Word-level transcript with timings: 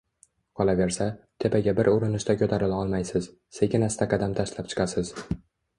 Qolaversa, 0.61 1.05
tepaga 1.45 1.75
bir 1.81 1.89
urinishda 1.93 2.37
ko‘tarila 2.41 2.81
olmaysiz, 2.87 3.31
sekin-asta 3.61 4.13
qadam 4.17 4.37
tashlab 4.43 4.75
chiqasiz. 4.75 5.17